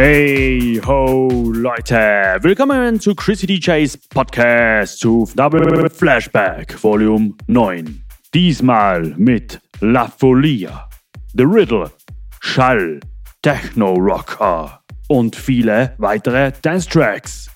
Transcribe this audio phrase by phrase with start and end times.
[0.00, 8.00] Hey ho Leute, willkommen zu Chrissy DJs Podcast zu Double Flashback Volume 9.
[8.32, 10.88] Diesmal mit La Folia,
[11.34, 11.90] The Riddle,
[12.38, 13.00] Schall,
[13.42, 17.50] Techno Rocker und viele weitere Dance Tracks.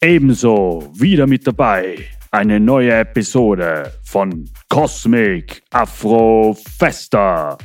[0.00, 7.58] Ebenso wieder mit dabei eine neue Episode von Cosmic Afro Festa,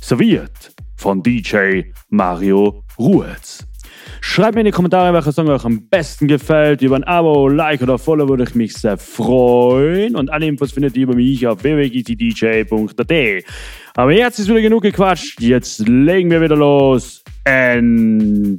[0.00, 3.64] serviert von DJ Mario Ruhetz.
[4.20, 6.82] Schreibt mir in die Kommentare, welcher Song euch am besten gefällt.
[6.82, 10.16] Über ein Abo, Like oder Follow würde ich mich sehr freuen.
[10.16, 13.44] Und alle Infos findet ihr über mich auf www.dj.at.
[13.94, 15.40] Aber jetzt ist wieder genug gequatscht.
[15.40, 17.22] Jetzt legen wir wieder los.
[17.44, 18.58] Enjoy!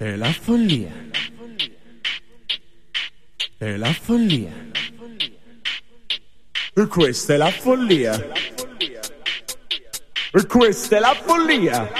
[0.00, 1.07] La follia.
[3.60, 4.52] È la follia.
[6.74, 8.14] E questa è la follia.
[10.30, 11.90] E questa è la follia.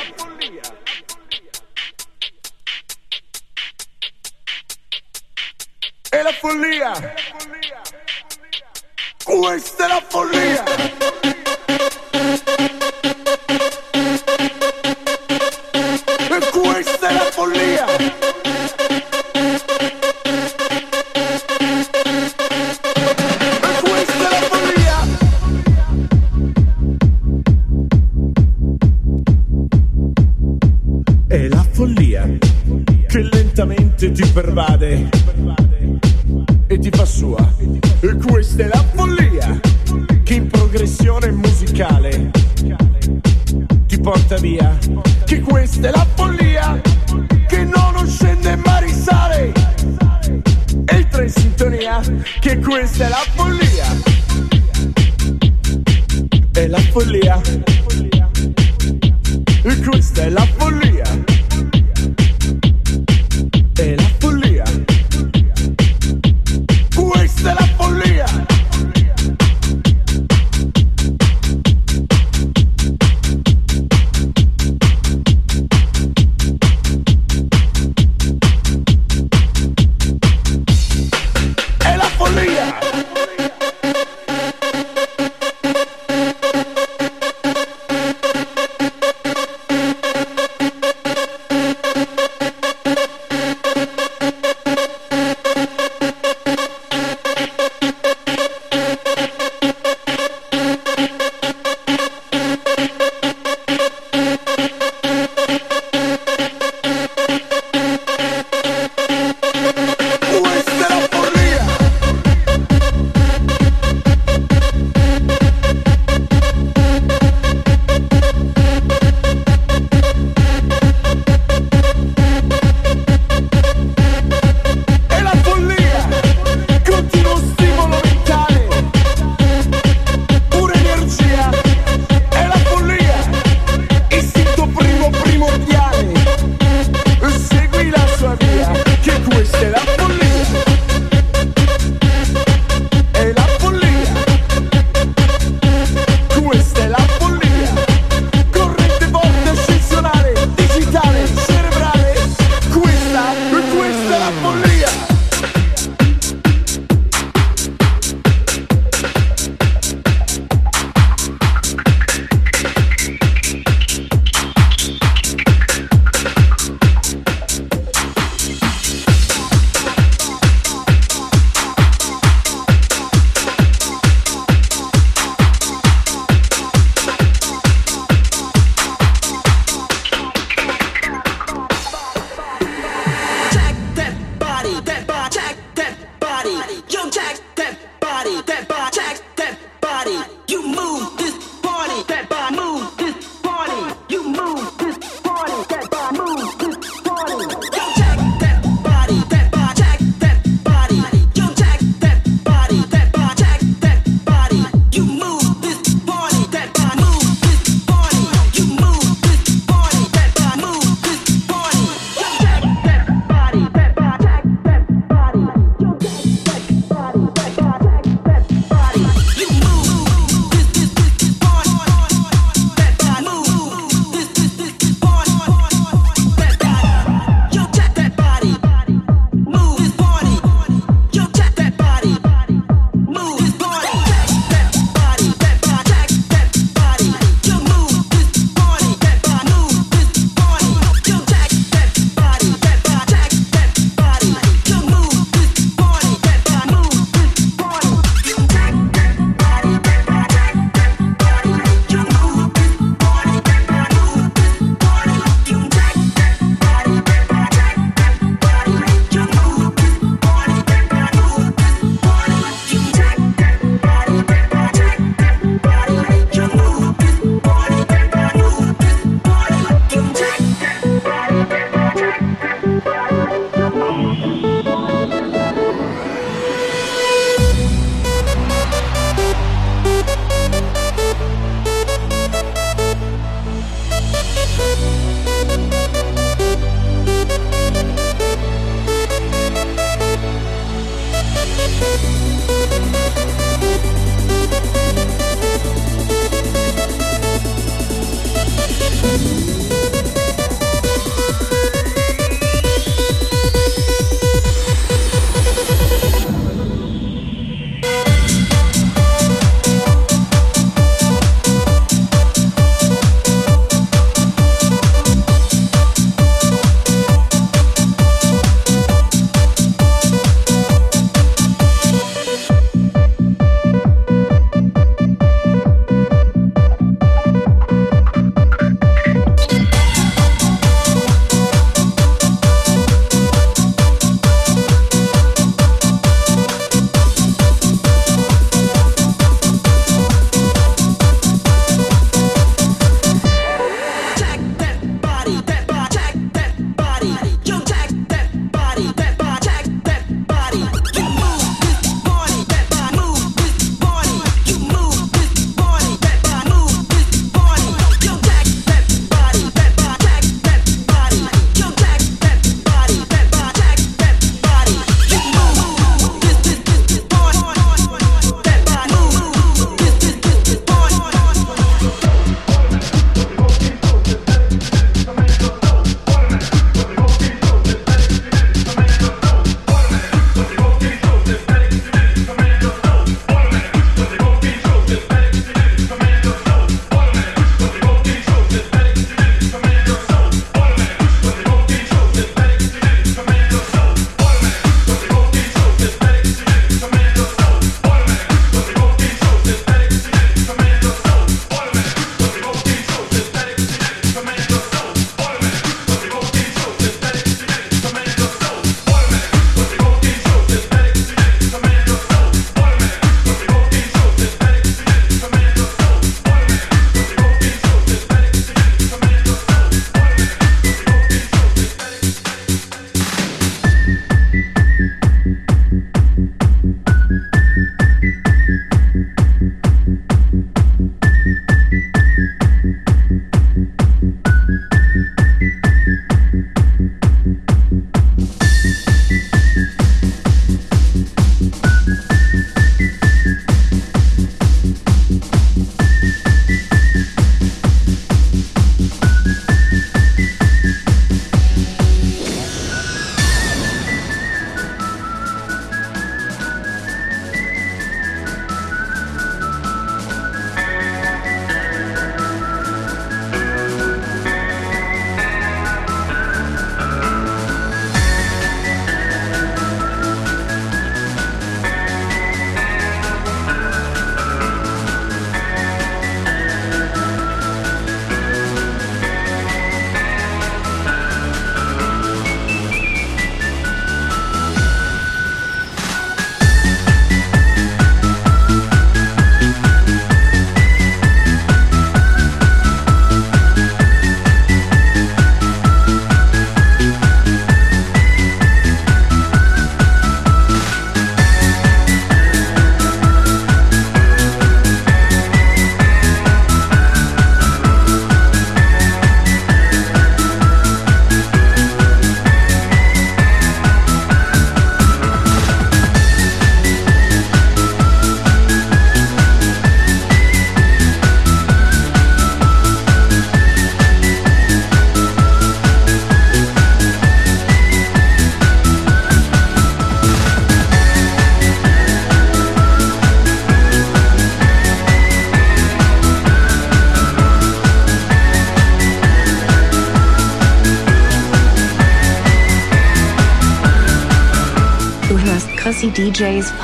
[6.08, 7.14] È la follia.
[9.24, 11.07] Questa è la follia.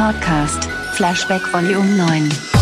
[0.04, 2.53] Podcast, Flashback Volume 9.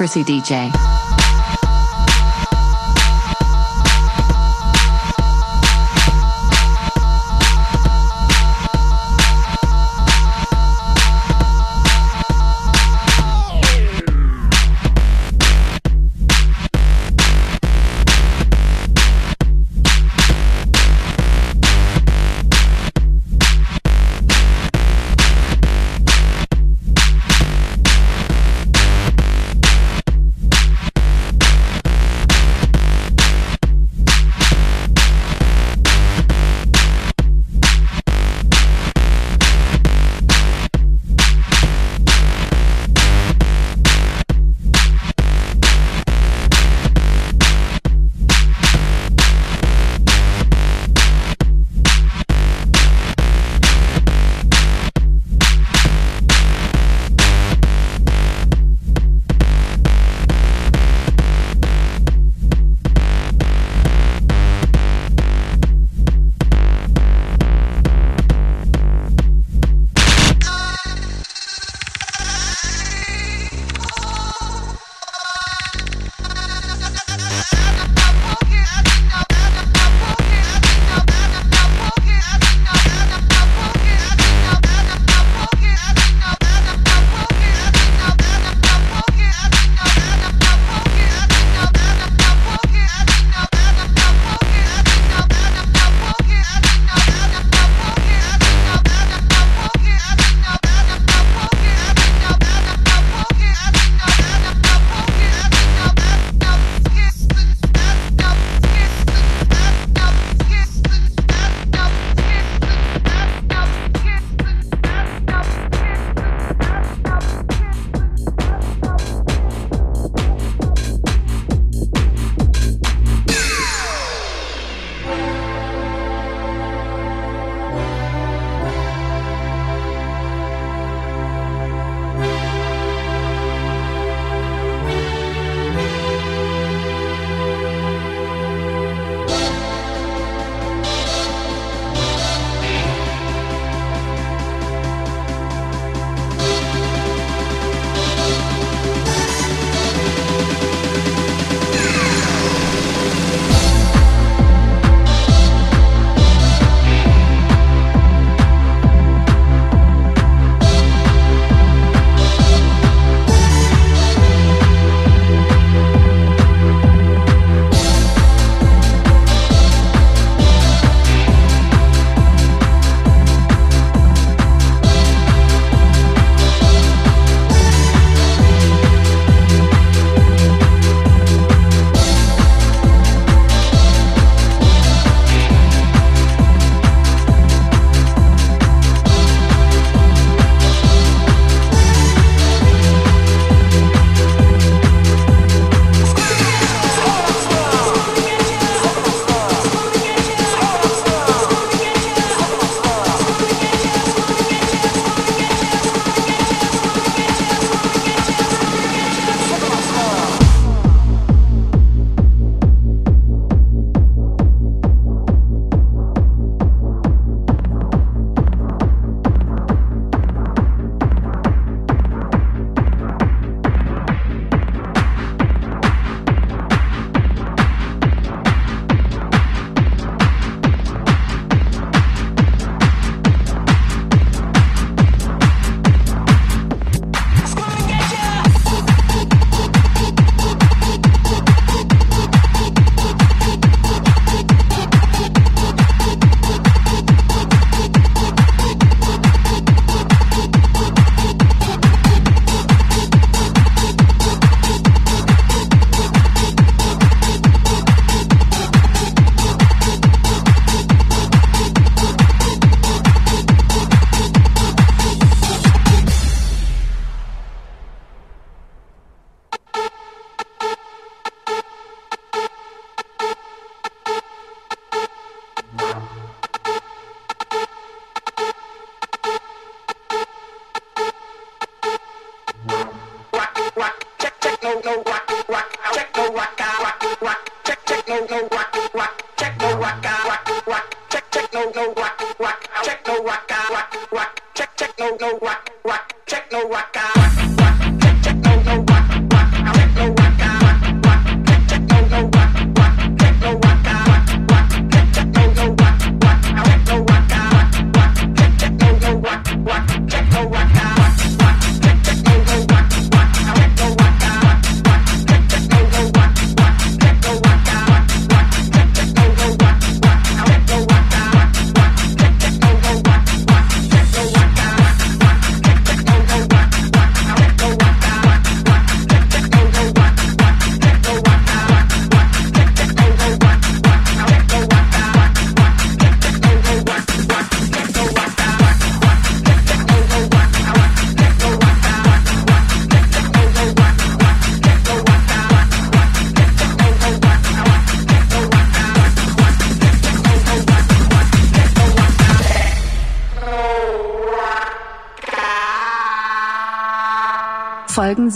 [0.00, 1.03] mixed by Chrissy DJ.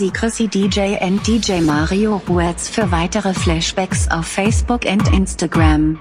[0.09, 5.99] Sie Chrissy DJ and DJ Mario Ruetz für weitere Flashbacks auf Facebook und Instagram.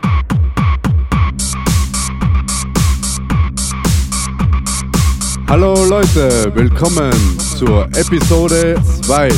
[5.48, 7.12] Hallo Leute, willkommen
[7.58, 9.28] zur Episode 2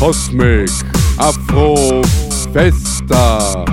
[0.00, 0.70] Cosmic
[1.18, 2.02] Afro
[2.52, 3.64] Festa.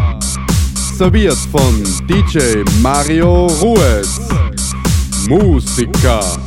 [0.95, 4.19] Serviert von DJ Mario Ruiz,
[5.27, 6.40] Musiker.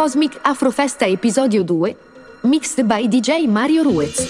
[0.00, 1.94] Cosmic Afrofesta episodio 2.
[2.44, 4.29] Mixed by DJ Mario Ruiz.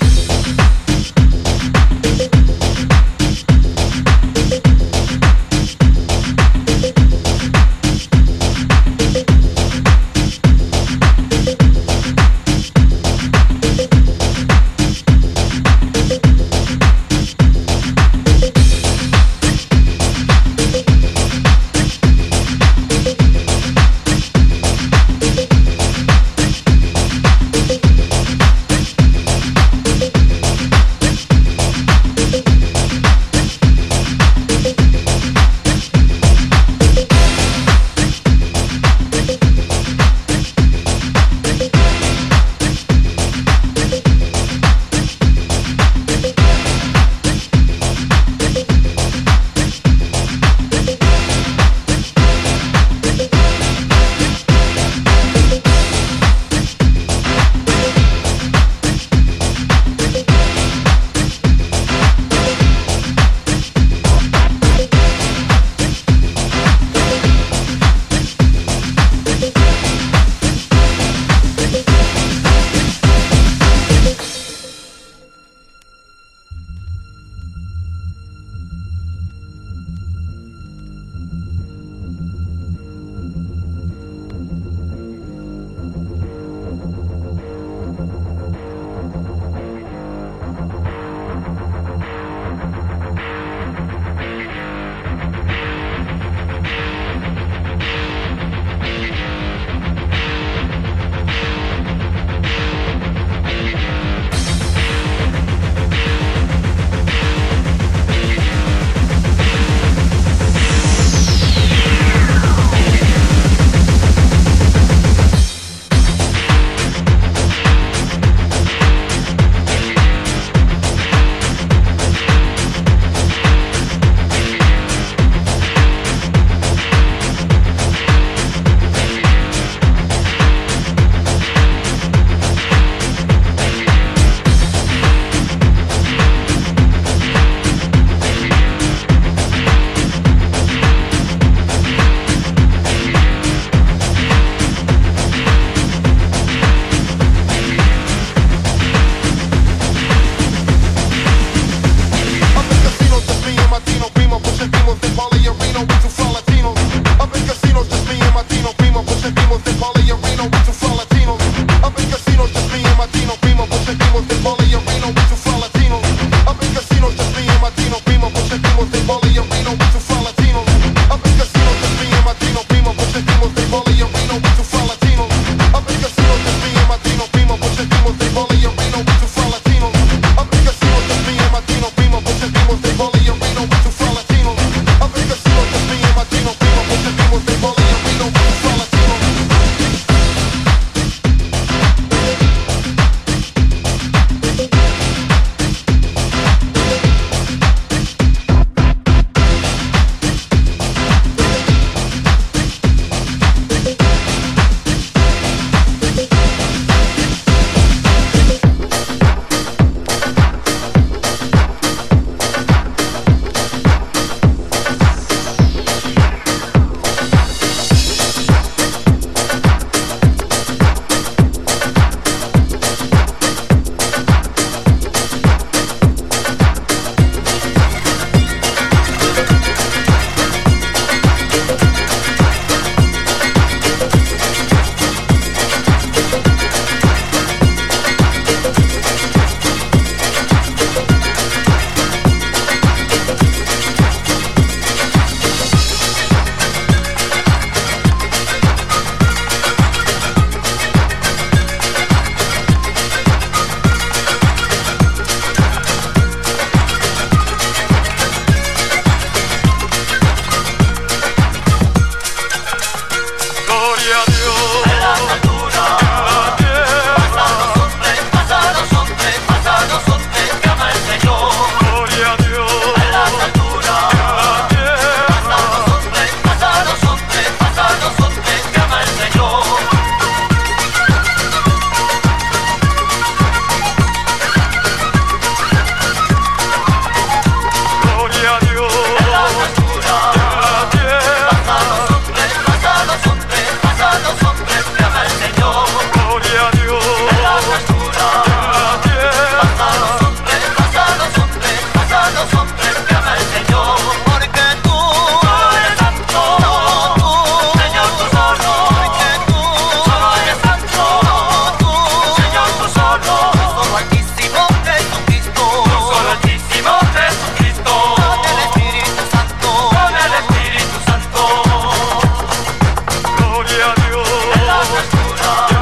[323.82, 325.79] 하며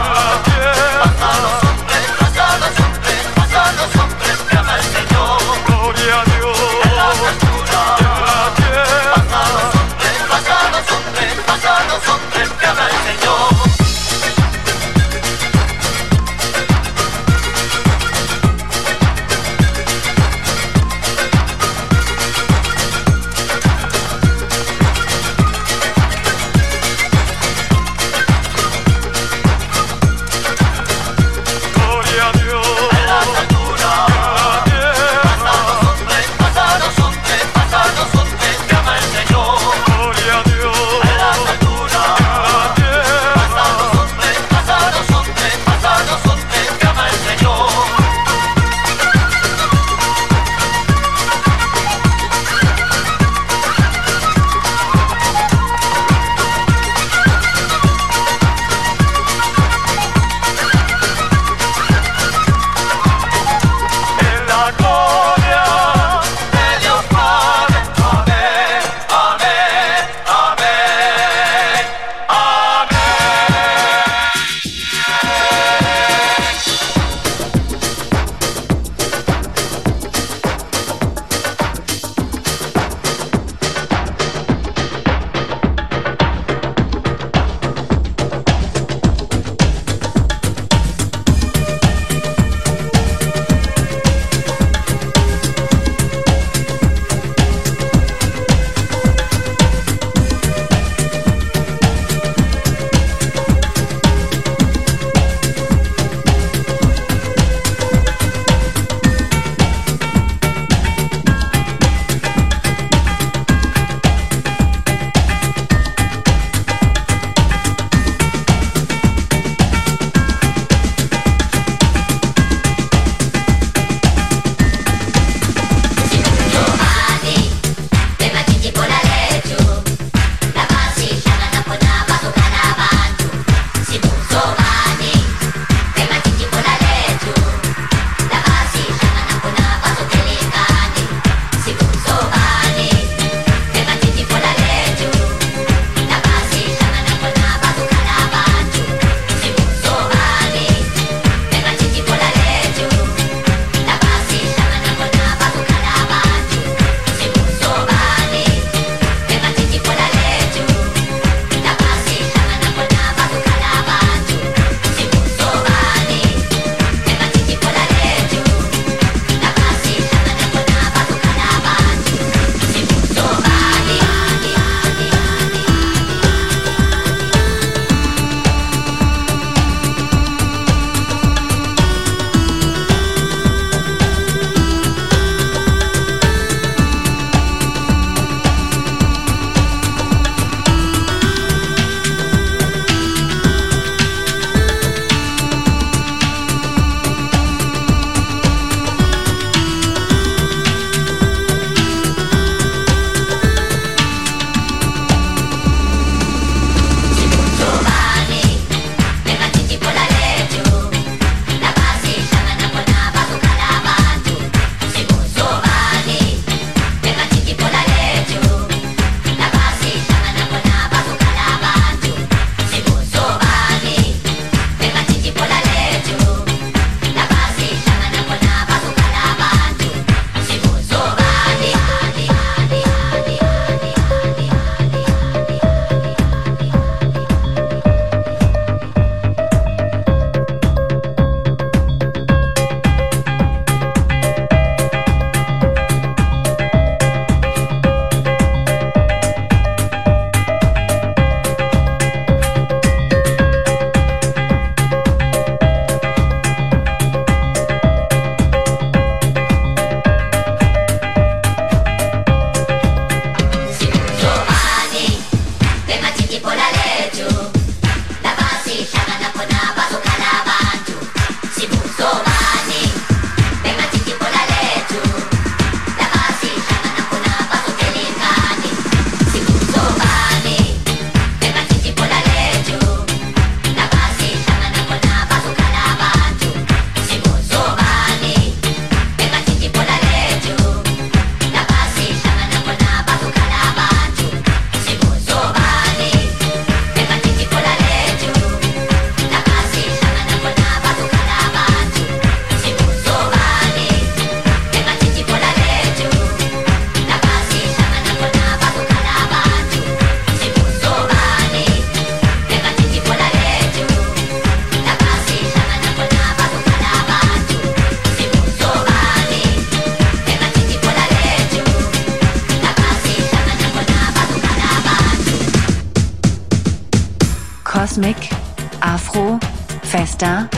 [330.18, 330.50] Festa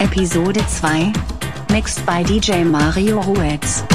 [0.00, 3.93] Episode 2 Mixed by DJ Mario Ruetz.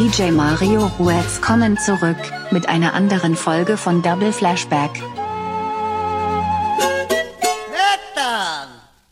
[0.00, 2.16] DJ Mario Ruetz kommen zurück
[2.50, 4.90] mit einer anderen Folge von Double Flashback.